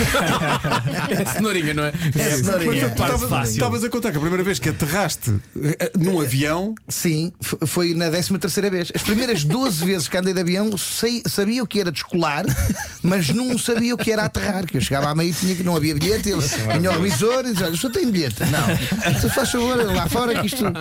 É 1.11 1.25
cenourinha, 1.33 1.75
não 1.75 1.85
é? 1.85 1.93
É 2.17 2.31
cenourinha. 2.37 2.85
É 2.85 2.87
estavas- 2.89 3.85
a 3.85 3.89
contar 3.91 4.11
que 4.11 4.17
a 4.17 4.21
primeira 4.21 4.43
vez 4.43 4.59
que 4.59 4.69
aterraste 4.69 5.35
eh, 5.63 5.93
num 5.99 6.21
avião. 6.21 6.75
Sim, 6.89 7.33
foi 7.67 7.95
na 7.95 8.09
13 8.11 8.39
terceira 8.39 8.71
vez. 8.71 8.91
As 8.95 9.03
primeiras 9.03 9.45
12 9.45 9.85
vezes 9.87 10.09
que 10.09 10.17
andei 10.17 10.33
de 10.35 10.41
avião 10.41 10.77
sei- 10.77 11.23
sabia 11.27 11.63
o 11.63 11.67
que 11.67 11.81
era 11.81 11.91
descolar, 11.93 12.45
mas 13.03 13.29
não 13.31 13.57
sabia 13.59 13.95
o 13.95 13.99
que 13.99 14.11
era 14.13 14.25
aterrar. 14.25 14.67
Que 14.67 14.77
eu 14.77 14.81
chegava 14.81 15.09
à 15.11 15.15
meia 15.15 15.29
e 15.31 15.33
tinha 15.33 15.54
que 15.57 15.63
não 15.63 15.77
havia 15.77 15.95
bilhete. 15.95 16.31
Ele 16.31 16.41
vinha 16.41 16.91
ao 16.91 17.01
revisor 17.01 17.41
e 17.41 17.51
dizia: 17.51 17.67
Olha, 17.67 17.75
o 17.75 17.79
senhor 17.79 17.93
tem 17.93 18.11
bilhete? 18.11 18.43
Não. 18.45 19.21
Se 19.21 19.29
faz 19.31 19.51
favor, 19.51 19.77
lá 19.85 20.09
fora 20.09 20.41
que 20.41 20.47
isto. 20.47 20.65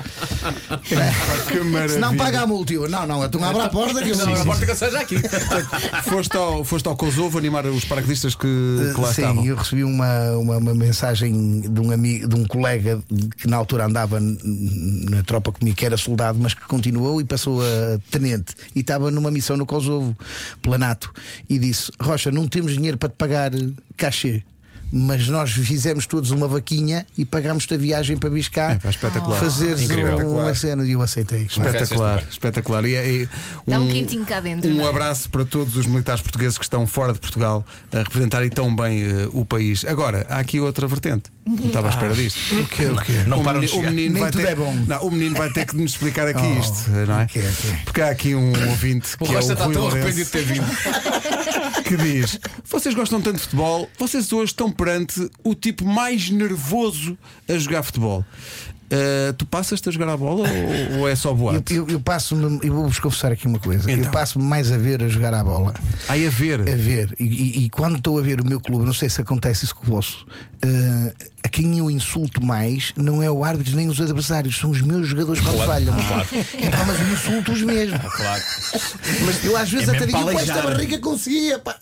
Que 1.48 1.60
maravilha. 1.60 1.90
Se 1.90 2.00
não 2.00 2.16
paga 2.16 2.42
a 2.42 2.48
multa, 2.48 2.74
eu, 2.74 2.90
não, 2.90 3.06
não, 3.06 3.24
então 3.24 3.44
abre 3.44 3.62
a 3.62 3.70
porta 3.70 4.02
que 4.02 4.10
eu 4.10 4.18
Não, 4.18 4.34
a 4.34 4.46
porta 4.46 4.66
que 4.66 4.72
eu 4.72 4.76
seja 4.76 5.00
aqui. 5.00 5.18
Foste 6.04 6.36
ao, 6.38 6.64
foste 6.64 6.88
ao 6.88 6.96
Kosovo 6.96 7.38
animar 7.38 7.66
os 7.66 7.86
paraquedistas 7.86 8.36
que, 8.36 8.48
que 8.94 9.00
lá 9.00 9.14
Sim, 9.14 9.22
estavam. 9.22 9.46
eu 9.46 9.56
recebi 9.56 9.84
uma, 9.84 10.32
uma, 10.32 10.58
uma 10.58 10.74
mensagem 10.74 11.62
de 11.62 11.80
um 11.80 11.92
amigo, 11.92 12.28
de 12.28 12.36
um 12.36 12.46
colega 12.46 13.02
que 13.38 13.48
na 13.48 13.58
altura 13.58 13.86
andava 13.86 14.20
na 14.20 15.24
tropa 15.24 15.52
comigo, 15.52 15.76
que 15.76 15.86
era 15.86 15.98
soldado, 15.98 16.40
mas 16.42 16.54
que 16.54 16.62
continuou 16.62 17.22
e 17.22 17.24
passou 17.24 17.62
a 17.62 18.00
tenente 18.12 18.54
e 18.76 18.80
estava 18.80 19.12
numa 19.12 19.32
missão 19.32 19.58
no 19.58 19.66
Kosovo, 19.66 20.16
pela 20.62 20.78
NATO, 20.78 21.12
e 21.50 21.58
disse: 21.58 21.92
Rocha, 22.00 22.32
não 22.32 22.48
temos 22.48 22.74
dinheiro 22.74 22.98
para 22.98 23.10
te 23.10 23.16
pagar 23.16 23.54
eh, 23.54 23.70
cachê. 23.98 24.44
Mas 24.96 25.28
nós 25.28 25.50
fizemos 25.52 26.06
todos 26.06 26.30
uma 26.30 26.48
vaquinha 26.48 27.04
e 27.18 27.26
pagámos-te 27.26 27.74
a 27.74 27.78
viagem 27.78 28.16
para 28.16 28.30
cá 28.52 28.80
É, 28.84 28.90
espetacular. 28.90 29.40
fazeres 29.40 29.82
Incrível. 29.82 30.30
uma 30.30 30.54
cena 30.54 30.86
e 30.86 30.92
eu 30.92 31.02
aceitei. 31.02 31.44
Espetacular, 31.44 32.24
espetacular. 32.30 32.86
E, 32.86 32.94
e 33.24 33.30
Dá 33.66 33.80
um 33.80 33.88
quentinho 33.88 34.24
cá 34.24 34.40
dentro, 34.40 34.70
Um 34.70 34.76
não 34.76 34.86
é? 34.86 34.90
abraço 34.90 35.30
para 35.32 35.44
todos 35.46 35.76
os 35.78 35.88
militares 35.88 36.22
portugueses 36.22 36.60
que 36.60 36.64
estão 36.64 36.86
fora 36.86 37.12
de 37.12 37.20
Portugal 37.20 37.66
a 37.92 37.98
representarem 38.00 38.52
tão 38.52 38.76
bem 38.76 39.02
eh, 39.02 39.28
o 39.34 39.44
país. 39.44 39.84
Agora, 39.84 40.28
há 40.30 40.38
aqui 40.38 40.60
outra 40.60 40.86
vertente. 40.86 41.32
Não 41.46 41.56
estava 41.66 41.88
à 41.88 41.90
espera 41.90 42.14
disto. 42.14 42.38
O 42.56 42.66
quê? 42.68 42.86
O 42.86 42.96
quê? 43.02 43.24
Não 43.28 43.42
o, 43.42 43.44
de 43.44 43.54
menino, 43.54 43.78
o 43.78 43.82
menino 43.84 44.20
vai 44.20 44.32
ter, 44.32 44.48
é 44.48 44.56
bom. 44.56 44.74
Não, 44.88 45.02
o 45.08 45.12
menino 45.12 45.36
vai 45.36 45.50
ter 45.52 45.66
que 45.66 45.76
nos 45.76 45.94
explicar 45.94 46.28
aqui 46.28 46.40
Oh, 46.46 46.60
isto, 46.60 46.90
não 46.92 47.20
é? 47.20 47.24
ok, 47.24 47.42
ok. 47.42 47.76
Porque 47.84 48.02
há 48.02 48.10
aqui 48.10 48.36
um 48.36 48.70
ouvinte 48.70 49.16
O 49.20 49.26
que 49.26 49.34
é 49.34 49.38
o 49.38 49.40
está 49.40 49.66
Rui 49.66 49.74
tão 49.74 49.82
Lourenço, 49.84 50.08
arrependido 50.08 50.26
de 50.26 50.32
ter 50.32 50.44
vindo. 50.44 50.66
que 51.82 51.98
diz: 51.98 52.40
Vocês 52.66 52.94
gostam 52.94 53.22
tanto 53.22 53.38
de 53.38 53.44
futebol, 53.44 53.90
vocês 53.98 54.32
hoje 54.32 54.52
estão 54.52 54.72
perante 54.72 55.30
o 55.44 55.56
tipo 55.56 55.86
mais 55.86 56.30
nervoso 56.30 57.18
a 57.50 57.58
jogar 57.58 57.84
futebol. 57.84 58.26
Uh, 58.94 59.34
tu 59.34 59.46
passas-te 59.46 59.90
a 59.90 59.92
jogar 59.92 60.10
a 60.10 60.18
bola 60.18 60.48
ou, 60.94 61.00
ou 61.00 61.10
é 61.10 61.16
só 61.16 61.30
Eu, 61.30 61.36
boate? 61.36 61.74
eu, 61.74 61.88
eu 61.88 62.00
passo-me, 62.00 62.60
eu 62.64 62.74
vou-vos 62.74 63.00
confessar 63.00 63.32
aqui 63.32 63.48
uma 63.48 63.58
coisa. 63.60 63.90
Então. 63.92 64.06
Eu 64.06 64.12
passo-me 64.12 64.46
mais 64.46 64.72
a 64.72 64.78
ver 64.78 65.02
a 65.04 65.08
jogar 65.08 65.34
à 65.34 65.44
bola. 65.44 65.74
Aí 66.08 66.28
a 66.28 66.30
ver. 66.30 66.62
a 66.62 66.76
ver, 66.76 67.14
e, 67.20 67.24
e- 67.24 67.66
e 67.66 67.70
quando 67.70 67.98
estou 67.98 68.20
a 68.20 68.22
ver 68.22 68.40
o 68.40 68.46
meu 68.46 68.60
clube, 68.62 68.86
não 68.86 68.94
sei 68.94 69.10
se 69.10 69.20
acontece 69.22 69.66
isso 69.66 69.76
com 69.76 69.88
o 69.88 69.90
vosso, 69.96 70.26
eh, 70.62 71.14
a 71.44 71.48
quem 71.50 71.78
eu 71.80 71.90
insulto 71.90 72.44
mais 72.46 72.94
não 72.96 73.22
é 73.24 73.30
o 73.32 73.44
árbitro 73.44 73.76
nem 73.76 73.88
os 73.90 74.00
adversários, 74.00 74.58
são 74.58 74.70
os 74.70 74.82
meus 74.82 75.08
jogadores 75.08 75.42
quando 75.42 75.66
falham. 75.66 75.94
É 75.98 76.70
pá, 76.70 76.86
mas 76.86 77.00
eu 77.00 77.14
insulto-os 77.14 77.62
mesmo. 77.64 78.00
Claro. 78.00 78.44
Mas 79.26 79.44
eu 79.46 79.58
às 79.58 79.70
vezes 79.72 79.90
É 79.90 79.96
até 79.96 80.06
digo, 80.06 80.18
esta 80.18 80.32
aleijar." 80.32 80.64
barriga 80.64 81.00
conseguia, 81.00 81.58
pá. 81.60 81.76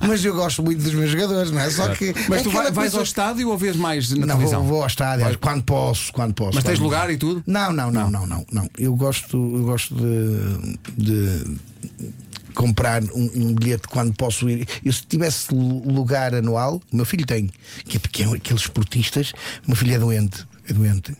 Mas 0.00 0.24
eu 0.24 0.34
gosto 0.34 0.62
muito 0.62 0.82
dos 0.82 0.94
meus 0.94 1.10
jogadores, 1.10 1.50
não 1.50 1.60
é? 1.60 1.70
Só 1.70 1.88
que. 1.94 2.14
Mas 2.28 2.42
tu 2.42 2.50
vai- 2.50 2.70
vais 2.70 2.94
ao 2.94 3.02
estádio 3.02 3.48
ou 3.48 3.56
vês 3.58 3.76
mais 3.76 4.10
na 4.10 4.26
Não, 4.26 4.34
televisão? 4.36 4.60
vou, 4.60 4.68
vou 4.70 4.80
ao 4.82 4.86
estádio, 4.86 5.38
quando 5.38 5.62
posso, 5.62 6.12
quando 6.12 6.34
posso. 6.34 6.54
Mas 6.54 6.64
tens 6.64 6.78
lugar 6.78 7.10
e 7.10 7.16
tudo? 7.16 7.42
Não, 7.46 7.72
não, 7.72 7.90
não, 7.90 8.10
não, 8.10 8.26
não, 8.26 8.46
não. 8.52 8.68
Eu 8.78 8.94
gosto, 8.94 9.36
eu 9.36 9.64
gosto 9.64 9.94
de, 9.94 10.78
de 10.96 11.56
comprar 12.54 13.02
um, 13.02 13.30
um 13.34 13.54
bilhete 13.54 13.88
quando 13.88 14.14
posso 14.14 14.48
ir. 14.48 14.66
Eu 14.84 14.92
se 14.92 15.02
tivesse 15.02 15.52
lu- 15.52 15.82
lugar 15.90 16.34
anual, 16.34 16.80
o 16.92 16.96
meu 16.96 17.04
filho 17.04 17.26
tem, 17.26 17.50
que 17.84 17.96
é 17.96 18.00
pequeno, 18.00 18.34
aqueles 18.34 18.62
esportistas, 18.62 19.32
o 19.66 19.68
meu 19.70 19.76
filho 19.76 19.94
é 19.94 19.98
doente. 19.98 20.46
É 20.68 20.72
doente. 20.72 21.14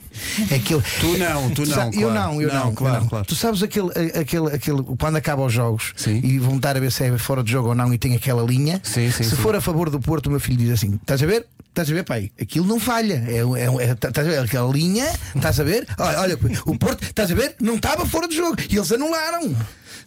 É 0.50 0.54
aquele, 0.56 0.82
Tu 1.00 1.18
não, 1.18 1.50
tu 1.50 1.66
não, 1.66 1.74
sa- 1.74 1.86
Eu 1.86 1.92
claro. 2.08 2.14
não, 2.14 2.40
eu 2.42 2.48
Não, 2.48 2.54
não, 2.60 2.68
eu 2.70 2.72
claro, 2.74 3.00
não. 3.02 3.08
claro. 3.08 3.24
Tu 3.26 3.34
sabes 3.34 3.62
aquele, 3.62 3.88
aquele, 4.18 4.46
aquele 4.54 4.82
quando 4.98 5.16
acabam 5.16 5.44
os 5.46 5.52
jogos 5.52 5.92
Sim. 5.96 6.20
e 6.24 6.38
vão 6.38 6.56
estar 6.56 6.76
a 6.76 6.80
ver 6.80 6.90
se 6.90 7.04
é 7.04 7.18
fora 7.18 7.42
de 7.44 7.50
jogo 7.52 7.68
ou 7.68 7.74
não 7.74 7.92
e 7.92 7.98
tem 7.98 8.14
aquela 8.14 8.42
linha. 8.42 8.80
Sim, 8.82 9.10
sim, 9.10 9.22
se 9.22 9.36
for 9.36 9.54
a 9.54 9.60
favor 9.60 9.90
do 9.90 10.00
Porto, 10.00 10.26
o 10.26 10.30
meu 10.30 10.40
filho 10.40 10.56
diz 10.56 10.70
assim: 10.70 10.94
estás 10.94 11.22
a 11.22 11.26
ver? 11.26 11.46
Estás 11.68 11.90
a 11.90 11.92
ver, 11.94 12.04
pai? 12.04 12.30
Aquilo 12.40 12.66
não 12.66 12.78
falha. 12.80 13.22
É, 13.28 13.38
é, 13.38 13.86
é- 13.88 13.92
estás 13.92 14.18
a 14.26 14.30
ver? 14.30 14.38
Aquela 14.38 14.72
linha, 14.72 15.06
estás 15.34 15.58
a 15.60 15.64
ver? 15.64 15.86
Olha, 15.98 16.20
olha, 16.20 16.38
o 16.66 16.78
Porto, 16.78 17.02
estás 17.02 17.30
a 17.30 17.34
ver? 17.34 17.56
Não 17.60 17.74
estava 17.74 18.06
fora 18.06 18.26
de 18.28 18.36
jogo. 18.36 18.56
E 18.70 18.76
eles 18.76 18.90
anularam. 18.92 19.54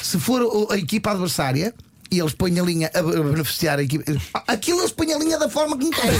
Se 0.01 0.17
for 0.19 0.67
a 0.71 0.77
equipa 0.77 1.11
adversária. 1.11 1.73
E 2.11 2.19
eles 2.19 2.33
põem 2.33 2.59
a 2.59 2.63
linha 2.63 2.91
a 2.93 3.01
beneficiar 3.01 3.79
a 3.79 3.83
equipa. 3.83 4.11
Aquilo 4.47 4.79
eles 4.79 4.91
põem 4.91 5.13
a 5.13 5.17
linha 5.17 5.37
da 5.37 5.49
forma 5.49 5.77
que 5.77 5.85
me 5.85 5.91
querem. 5.91 6.19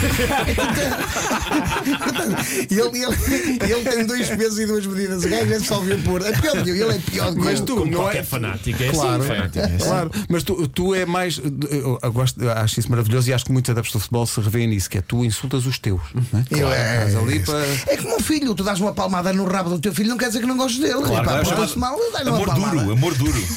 ele, 2.69 3.03
ele, 3.03 3.73
ele 3.73 3.83
tem 3.89 4.05
dois 4.05 4.27
pesos 4.29 4.59
e 4.59 4.65
duas 4.65 4.85
medidas. 4.85 5.23
O 5.23 5.29
gajo 5.29 5.53
é 5.53 5.59
só 5.59 5.79
ver 5.79 6.01
por. 6.03 6.21
É 6.25 6.31
pior 6.31 6.63
que 6.63 6.69
eu, 6.69 6.75
ele 6.75 6.95
é 6.97 6.99
pior 6.99 7.31
do 7.31 7.37
que 7.39 7.45
Mas 7.45 7.59
eu. 7.59 7.65
tu 7.65 7.75
Como 7.77 7.91
não 7.91 7.99
qualquer 8.01 8.19
é. 8.19 8.23
fanático, 8.23 8.83
é 8.83 8.89
Claro, 8.91 9.19
assim. 9.21 9.27
fanático, 9.27 9.59
é 9.59 9.63
assim. 9.65 9.77
claro. 9.77 10.11
Mas 10.29 10.43
tu, 10.43 10.67
tu 10.67 10.95
é 10.95 11.05
mais. 11.05 11.37
Eu, 11.69 11.99
eu 12.01 12.11
gosto, 12.11 12.41
eu 12.41 12.51
acho 12.51 12.79
isso 12.79 12.89
maravilhoso 12.89 13.29
e 13.29 13.33
acho 13.33 13.45
que 13.45 13.51
muitos 13.51 13.69
adeptos 13.69 13.93
do 13.93 13.99
futebol 13.99 14.25
se 14.25 14.39
revêem 14.39 14.67
nisso, 14.67 14.89
que 14.89 14.97
é 14.97 15.01
tu 15.01 15.23
insultas 15.23 15.65
os 15.65 15.77
teus. 15.79 16.01
Não 16.13 16.39
é? 16.39 16.45
Eu, 16.51 16.71
é, 16.71 17.03
ali 17.15 17.37
é, 17.37 17.39
para. 17.39 17.65
é 17.93 17.97
como 17.97 18.15
um 18.15 18.19
filho, 18.19 18.53
tu 18.55 18.63
dás 18.63 18.79
uma 18.79 18.93
palmada 18.93 19.31
no 19.33 19.45
rabo 19.45 19.69
do 19.69 19.79
teu 19.79 19.93
filho, 19.93 20.09
não 20.09 20.17
quer 20.17 20.27
dizer 20.27 20.39
que 20.39 20.45
não 20.45 20.57
gostes 20.57 20.79
dele. 20.79 21.01
Claro, 21.01 21.23
Epá, 21.23 21.39
é 21.39 21.43
porta-se 21.43 21.73
chamado 21.73 21.97
mal, 21.97 22.33
amor 22.33 22.47
palmada. 22.47 22.75
duro, 22.77 22.91
amor 22.91 23.13
duro. 23.15 23.37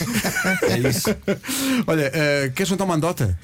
É 0.63 0.79
isso. 0.89 1.09
Olha, 1.87 2.11
eh, 2.21 2.53
queres 2.55 2.71
contar 2.71 2.85
uma 2.85 2.95
andota? 2.95 3.39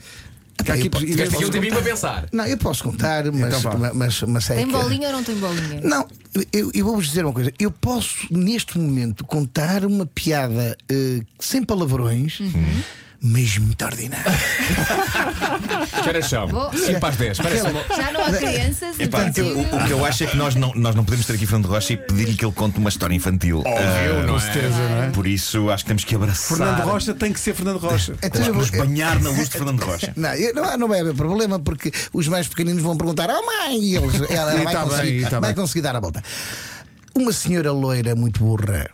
Há 0.69 0.73
aqui, 0.73 0.87
eu 0.87 0.91
posso- 1.31 1.47
um 1.47 1.51
tempinho 1.51 1.75
para 1.75 1.83
pensar. 1.83 2.29
Não, 2.33 2.47
eu 2.47 2.57
posso 2.57 2.83
contar, 2.83 3.31
mas, 3.31 3.59
Então 3.59 3.79
mas, 3.79 3.93
mas, 3.95 4.23
mas 4.23 4.51
é 4.51 4.55
Tem 4.57 4.67
que- 4.67 4.73
bolinha 4.73 5.09
ou 5.09 5.13
não 5.15 5.23
tem 5.23 5.35
bolinha? 5.37 5.81
Não, 5.83 6.09
eu, 6.53 6.71
eu 6.73 6.85
vou-vos 6.85 7.07
dizer 7.09 7.25
uma 7.25 7.33
coisa. 7.33 7.53
Eu 7.59 7.71
posso, 7.71 8.27
neste 8.31 8.79
momento, 8.79 9.23
contar 9.25 9.85
uma 9.85 10.07
piada 10.07 10.77
eh, 10.89 11.21
sem 11.39 11.63
palavrões, 11.63 12.41
Uhum. 12.41 12.83
Mas 13.27 13.59
muito 13.59 13.85
ordinária. 13.85 14.25
Espera 15.97 16.23
chão. 16.23 16.47
Vou- 16.49 16.73
5 16.73 17.01
para 17.01 17.09
as 17.11 17.17
10. 17.17 17.39
Espera 17.39 17.61
só. 17.61 17.97
Já 17.97 18.13
não 18.13 18.25
há 18.25 18.33
crianças, 18.33 18.99
Epá, 19.01 19.25
então 19.25 19.47
o, 19.47 19.61
o 19.77 19.85
que 19.87 19.91
eu 19.93 20.05
acho 20.05 20.25
é 20.25 20.27
que 20.27 20.37
nós 20.37 20.55
não, 20.55 20.73
nós 20.75 20.95
não 20.95 21.05
podemos 21.05 21.27
ter 21.27 21.35
aqui 21.35 21.47
Fernando 21.47 21.67
Rocha 21.67 21.93
e 21.93 21.97
pedir-lhe 21.97 22.35
que 22.35 22.45
ele 22.45 22.53
conte 22.53 22.79
uma 22.79 22.89
história 22.89 23.15
infantil. 23.15 23.63
Ah, 23.67 24.27
Com 24.27 24.39
certeza, 24.41 24.77
não 24.77 25.03
é? 25.05 25.11
Por 25.11 25.27
isso 25.27 25.71
acho 25.71 25.85
que 25.85 25.89
temos 25.89 26.05
que 26.05 26.15
abraçar. 26.15 26.57
Fernando 26.59 26.81
Rocha 26.85 27.15
tem 27.15 27.33
que 27.33 27.41
ser 27.41 27.55
Fernando 27.55 27.79
Rocha. 27.79 28.15
Então, 28.23 28.31
Temos 28.43 28.47
eu 28.49 28.53
que 28.55 28.59
nos 28.79 28.87
banhar 28.87 29.21
na 29.21 29.31
luz 29.31 29.49
de 29.49 29.57
Fernando 29.59 29.81
Rocha. 29.83 30.13
Não, 30.17 30.33
eu- 30.35 30.55
não, 30.55 30.65
há- 30.65 30.77
não 30.79 30.89
vai 30.89 31.01
haver 31.01 31.15
problema 31.15 31.59
porque 31.59 31.93
os 32.13 32.29
mais 32.29 32.47
pequeninos 32.49 32.83
vão 32.83 32.97
perguntar: 32.97 33.29
Oh 33.31 33.45
mãe! 33.45 33.79
E 33.81 33.97
eles, 33.97 34.15
ela, 34.31 34.53
ela 34.53 34.61
E 34.61 34.65
vai, 34.65 34.73
tá 34.75 34.81
bem, 34.85 34.89
conseguir, 34.91 35.19
e 35.19 35.23
tá 35.27 35.41
vai 35.41 35.53
bem. 35.55 35.63
conseguir 35.63 35.83
dar 35.83 35.97
a 35.97 36.01
volta. 36.01 36.23
Uma 37.15 37.33
senhora 37.33 37.73
loira 37.73 38.15
muito 38.15 38.45
burra. 38.45 38.91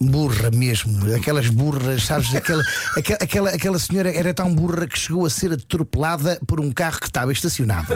Burra 0.00 0.50
mesmo, 0.50 1.14
aquelas 1.14 1.48
burras, 1.48 2.04
sabes? 2.04 2.34
Aquela, 2.34 2.62
aquela, 2.96 3.18
aquela, 3.22 3.50
aquela 3.50 3.78
senhora 3.78 4.12
era 4.14 4.34
tão 4.34 4.52
burra 4.54 4.86
que 4.86 4.98
chegou 4.98 5.24
a 5.24 5.30
ser 5.30 5.52
atropelada 5.52 6.38
por 6.46 6.60
um 6.60 6.70
carro 6.72 6.98
que 7.00 7.06
estava 7.06 7.32
estacionado. 7.32 7.86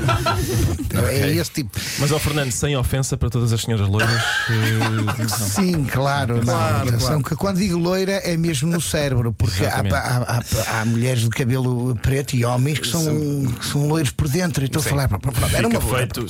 É 1.13 1.29
esse 1.35 1.51
tipo. 1.51 1.79
Mas, 1.99 2.11
ó 2.13 2.19
Fernando, 2.19 2.51
sem 2.53 2.77
ofensa 2.77 3.17
para 3.17 3.29
todas 3.29 3.53
as 3.53 3.61
senhoras 3.63 3.89
loiras. 3.89 4.11
eh, 4.51 5.29
Sim, 5.29 5.85
claro, 5.85 6.43
não. 6.45 6.55
Atenção, 6.59 7.23
que 7.23 7.35
quando 7.37 7.59
digo 7.59 7.77
loira 7.79 8.13
é 8.13 8.37
mesmo 8.37 8.71
no 8.71 8.81
cérebro, 8.81 9.33
porque 9.33 9.65
há, 9.67 9.81
há- 9.81 10.39
há- 10.39 10.81
há 10.81 10.85
mulheres 10.85 11.23
de 11.23 11.29
cabelo 11.31 11.95
preto 12.01 12.35
e 12.35 12.45
homens 12.45 12.79
que 12.79 12.89
são, 12.89 13.05
que 13.59 13.67
são 13.67 13.87
loiros 13.89 14.11
por 14.13 14.29
dentro. 14.29 14.63
E 14.65 14.67
estou 14.67 14.81
a 14.81 14.85
falar, 14.85 15.11
era 15.53 15.69
uma 15.69 15.79
loira. 15.79 15.99
feito? 16.15 16.27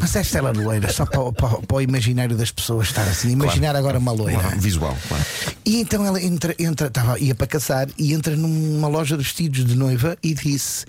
Mas 0.00 0.14
esta 0.16 0.38
ela 0.38 0.52
loira, 0.52 0.92
só 0.92 1.06
para, 1.06 1.32
para- 1.32 1.58
para 1.62 1.76
o 1.76 1.80
imaginário 1.80 2.36
das 2.36 2.50
pessoas 2.50 2.88
estar 2.88 3.02
assim. 3.02 3.30
Imaginar 3.30 3.74
agora 3.76 3.98
uma 3.98 4.12
loira. 4.12 4.38
Claro, 4.40 4.60
visual, 4.74 4.96
claro. 5.08 5.24
E 5.64 5.80
então 5.80 6.04
ela 6.04 6.20
entra, 6.22 6.54
entra 6.58 6.88
estava, 6.88 7.18
ia 7.18 7.34
para 7.34 7.46
caçar 7.46 7.88
e 7.98 8.12
entra 8.12 8.36
numa 8.36 8.88
loja 8.88 9.16
de 9.16 9.22
vestidos 9.22 9.64
de 9.64 9.74
noiva 9.74 10.16
e 10.22 10.34
disse: 10.34 10.84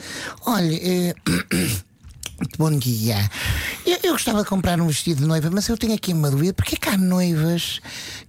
Olha, 0.45 0.69
muito 2.37 2.57
bom 2.57 2.71
dia. 2.77 3.29
Eu, 3.85 3.97
eu 4.03 4.11
gostava 4.13 4.43
de 4.43 4.49
comprar 4.49 4.79
um 4.81 4.87
vestido 4.87 5.21
de 5.21 5.27
noiva, 5.27 5.49
mas 5.51 5.67
eu 5.69 5.77
tenho 5.77 5.93
aqui 5.93 6.11
uma 6.13 6.29
dúvida: 6.31 6.53
porque 6.53 6.75
é 6.75 6.77
que 6.77 6.89
há 6.89 6.97
noivas 6.97 7.79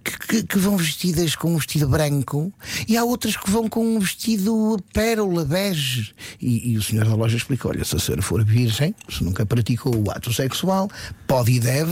que, 0.03 0.17
que- 0.27 0.43
que 0.43 0.59
vão 0.59 0.77
vestidas 0.77 1.35
com 1.35 1.53
um 1.53 1.57
vestido 1.57 1.87
branco 1.87 2.53
e 2.87 2.95
há 2.95 3.03
outras 3.03 3.35
que 3.35 3.49
vão 3.49 3.67
com 3.67 3.95
um 3.95 3.99
vestido 3.99 4.77
pérola, 4.93 5.43
bege? 5.43 6.13
E, 6.39 6.71
e 6.71 6.77
o 6.77 6.83
senhor 6.83 7.05
da 7.05 7.15
loja 7.15 7.35
explicou: 7.37 7.71
Olha, 7.71 7.83
se 7.83 7.95
a 7.95 7.99
senhora 7.99 8.21
for 8.21 8.43
virgem, 8.45 8.93
se 9.09 9.23
nunca 9.23 9.45
praticou 9.45 9.95
o 9.95 10.11
ato 10.11 10.31
sexual, 10.31 10.89
pode 11.27 11.51
e 11.51 11.59
deve 11.59 11.91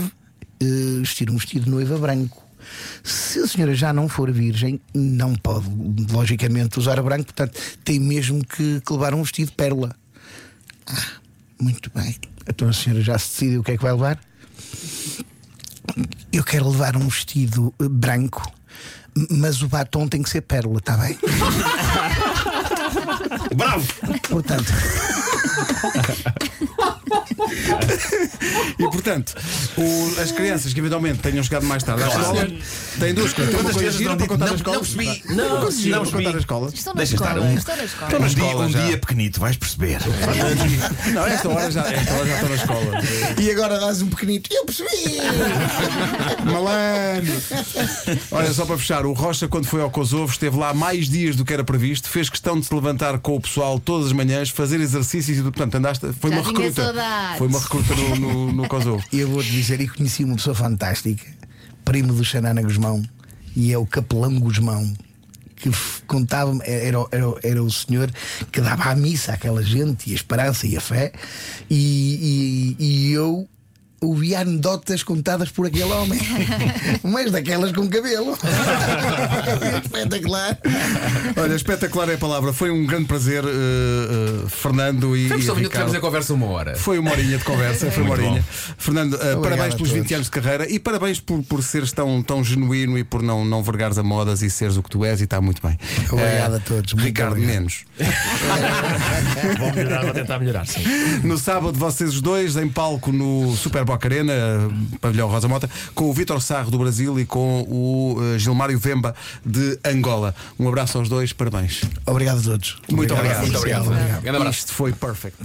eh, 0.60 0.98
vestir 1.00 1.28
um 1.30 1.36
vestido 1.36 1.64
de 1.64 1.70
noiva 1.70 1.98
branco. 1.98 2.45
Se 3.02 3.40
a 3.40 3.46
senhora 3.46 3.74
já 3.74 3.92
não 3.92 4.08
for 4.08 4.30
virgem, 4.30 4.80
não 4.94 5.34
pode, 5.34 5.66
logicamente, 6.10 6.78
usar 6.78 7.02
branco, 7.02 7.26
portanto, 7.26 7.60
tem 7.84 8.00
mesmo 8.00 8.44
que, 8.44 8.80
que 8.80 8.92
levar 8.92 9.14
um 9.14 9.22
vestido 9.22 9.48
de 9.48 9.54
pérola. 9.54 9.94
Ah, 10.86 11.06
muito 11.60 11.90
bem. 11.94 12.16
Então 12.48 12.68
a 12.68 12.72
senhora 12.72 13.02
já 13.02 13.18
se 13.18 13.30
decidiu 13.30 13.60
o 13.60 13.64
que 13.64 13.72
é 13.72 13.76
que 13.76 13.82
vai 13.82 13.92
levar? 13.92 14.18
Eu 16.32 16.44
quero 16.44 16.68
levar 16.68 16.96
um 16.96 17.08
vestido 17.08 17.74
eh, 17.80 17.88
branco, 17.88 18.42
mas 19.30 19.62
o 19.62 19.68
batom 19.68 20.08
tem 20.08 20.22
que 20.22 20.28
ser 20.28 20.42
pérola, 20.42 20.78
está 20.78 20.96
bem? 20.96 21.18
Bravo! 23.56 23.86
Portanto, 24.28 24.72
E 28.78 28.82
portanto, 28.90 29.34
o- 29.76 30.20
as 30.20 30.32
crianças 30.32 30.72
que 30.72 30.80
eventualmente 30.80 31.18
tenham 31.20 31.42
chegado 31.42 31.64
mais 31.66 31.82
tarde 31.82 32.02
à 32.02 32.08
escola 32.08 32.46
têm 32.98 33.14
duas 33.14 33.32
coisas. 33.32 33.54
Tem 33.54 33.60
uma 33.60 33.70
Quantas 33.70 33.72
coisa 33.74 33.78
crianças 33.78 33.98
gira 33.98 34.10
não 34.10 34.16
para 34.18 34.26
contar 34.26 34.44
não- 34.46 34.52
na 34.52 34.56
escola. 34.56 34.76
não 34.76 34.82
percebi. 34.82 35.22
Não, 35.28 35.34
Não 35.36 35.48
para 35.56 35.60
percebi. 35.66 35.90
contar 36.12 36.32
na 36.32 36.38
escola. 36.38 36.70
Estou 36.74 36.94
na 36.94 36.98
Deixa 36.98 37.14
escola, 37.14 37.30
estar, 37.30 37.42
um- 37.46 37.56
estou 37.56 37.76
na 37.76 37.84
escola. 37.84 38.06
Um 38.06 38.18
dia, 38.18 38.26
escola 38.44 38.66
um 38.66 38.70
já. 38.70 38.86
dia 38.86 38.98
pequenito, 38.98 39.40
vais 39.40 39.56
perceber. 39.56 39.98
Não, 41.12 41.26
esta 41.26 41.48
hora 41.48 41.70
já, 41.70 41.82
esta 41.86 42.14
hora 42.14 42.26
já 42.26 42.34
estou 42.34 42.48
na 42.48 42.54
escola. 42.56 43.02
e 43.40 43.50
agora 43.50 43.78
dás 43.80 44.02
um 44.02 44.08
pequenito. 44.08 44.50
Eu 44.52 44.64
percebi! 44.64 44.88
Malandro! 46.44 47.42
Olha, 48.30 48.52
só 48.52 48.64
para 48.66 48.78
fechar, 48.78 49.06
o 49.06 49.12
Rocha, 49.12 49.48
quando 49.48 49.66
foi 49.66 49.80
ao 49.80 49.90
Kosovo, 49.90 50.30
esteve 50.32 50.56
lá 50.56 50.72
mais 50.74 51.08
dias 51.08 51.36
do 51.36 51.44
que 51.44 51.52
era 51.52 51.64
previsto, 51.64 52.08
fez 52.08 52.28
questão 52.28 52.58
de 52.58 52.66
se 52.66 52.74
levantar 52.74 53.18
com 53.18 53.36
o 53.36 53.40
pessoal 53.40 53.78
todas 53.78 54.06
as 54.06 54.12
manhãs, 54.12 54.50
fazer 54.50 54.80
exercícios 54.80 55.38
e 55.38 55.42
Portanto, 55.52 55.74
andaste. 55.76 56.12
Foi 56.20 56.30
Já 56.30 56.36
uma 56.40 56.46
recruta. 56.46 56.82
saudades. 56.84 57.38
Foi 57.38 57.46
uma 57.48 57.58
recruta 57.60 57.94
no, 57.94 58.16
no, 58.16 58.52
no 58.52 58.68
Kosovo. 58.68 59.04
E 59.12 59.20
eu 59.20 59.28
vou-te 59.28 59.50
dizer, 59.50 59.80
e 59.80 59.88
conheci 59.88 60.24
uma 60.24 60.36
pessoa 60.36 60.54
fantástica, 60.54 61.24
primo 61.84 62.12
do 62.12 62.24
Xanana 62.24 62.62
Guzmão, 62.62 63.02
e 63.54 63.72
é 63.72 63.78
o 63.78 63.86
capelão 63.86 64.38
Guzmão, 64.38 64.92
que 65.56 65.68
f- 65.70 66.02
contava-me, 66.06 66.60
era, 66.64 66.98
era, 67.10 67.24
era 67.42 67.62
o 67.62 67.70
senhor 67.70 68.10
que 68.52 68.60
dava 68.60 68.90
a 68.90 68.94
missa 68.96 69.32
àquela 69.32 69.62
gente, 69.62 70.10
e 70.10 70.12
a 70.12 70.16
esperança 70.16 70.66
e 70.66 70.76
a 70.76 70.80
fé, 70.80 71.12
e, 71.70 72.76
e, 72.78 72.84
e 72.84 73.12
eu 73.12 73.48
ouvia 74.00 74.40
anedotas 74.40 75.02
contadas 75.02 75.50
por 75.50 75.66
aquele 75.66 75.84
homem, 75.92 76.18
mas 77.02 77.30
daquelas 77.30 77.72
com 77.72 77.88
cabelo. 77.88 78.36
Espetacular. 79.84 80.58
Olha, 81.36 81.54
espetacular 81.54 82.08
é 82.10 82.14
a 82.14 82.18
palavra. 82.18 82.52
Foi 82.52 82.70
um 82.70 82.84
grande 82.86 83.06
prazer, 83.06 83.44
eh, 83.44 83.48
eh, 83.48 84.48
Fernando 84.48 85.16
e, 85.16 85.28
Vamos 85.28 85.44
e 85.44 85.48
Ricardo. 85.48 85.70
tivemos 85.70 85.94
a 85.94 86.00
conversa 86.00 86.34
uma 86.34 86.46
hora. 86.46 86.76
Foi 86.76 86.98
uma 86.98 87.10
horinha 87.10 87.38
de 87.38 87.44
conversa, 87.44 87.90
foi 87.90 88.02
uma 88.02 88.12
horinha. 88.12 88.44
Fernando, 88.76 89.14
eh, 89.16 89.36
parabéns 89.36 89.74
pelos 89.74 89.90
todos. 89.90 89.92
20 89.92 90.14
anos 90.14 90.26
de 90.26 90.30
carreira 90.30 90.70
e 90.70 90.78
parabéns 90.78 91.20
por, 91.20 91.42
por 91.42 91.62
seres 91.62 91.92
tão, 91.92 92.22
tão 92.22 92.44
genuíno 92.44 92.98
e 92.98 93.04
por 93.04 93.22
não, 93.22 93.44
não 93.44 93.62
vergares 93.62 93.98
a 93.98 94.02
modas 94.02 94.42
e 94.42 94.50
seres 94.50 94.76
o 94.76 94.82
que 94.82 94.90
tu 94.90 95.04
és 95.04 95.20
e 95.20 95.24
está 95.24 95.40
muito 95.40 95.62
bem. 95.66 95.78
Obrigado 96.10 96.54
a 96.56 96.60
todos, 96.60 96.92
muito 96.92 97.06
Ricardo, 97.06 97.32
obrigado. 97.32 97.54
menos. 97.54 97.84
Vou 99.58 99.72
melhorar, 99.72 100.02
vou 100.04 100.12
tentar 100.12 100.38
melhorar, 100.38 100.66
sim. 100.66 100.80
No 101.22 101.38
sábado, 101.38 101.78
vocês 101.78 102.10
os 102.14 102.20
dois 102.20 102.56
em 102.56 102.68
palco 102.68 103.10
no 103.12 103.54
Super 103.56 103.84
Boca 103.86 104.06
Arena, 104.06 104.32
eh, 104.32 104.68
pavilhão 105.00 105.28
Rosa 105.28 105.48
Mota, 105.48 105.70
com 105.94 106.10
o 106.10 106.12
Vitor 106.12 106.40
Sarro 106.42 106.70
do 106.70 106.78
Brasil 106.78 107.18
e 107.18 107.24
com 107.24 107.62
o 107.62 108.18
eh, 108.34 108.38
Gilmário 108.38 108.78
Vemba 108.78 109.14
de 109.44 109.78
Angola. 109.84 110.34
Um 110.58 110.68
abraço 110.68 110.98
aos 110.98 111.08
dois, 111.08 111.32
parabéns. 111.32 111.82
Obrigado 112.04 112.40
a 112.40 112.42
todos. 112.42 112.76
Muito 112.90 113.14
obrigado. 113.14 113.42
Muito 113.42 113.58
obrigado. 113.58 113.86
obrigado. 113.86 114.50
Isto 114.50 114.72
foi 114.72 114.92
perfect. 114.92 115.36